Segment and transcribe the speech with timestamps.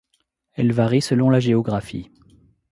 [0.55, 2.09] Elle varie selon la géographie.